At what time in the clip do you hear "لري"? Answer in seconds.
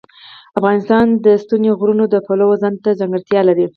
3.49-3.65